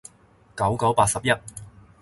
[0.57, 1.31] 九九八十一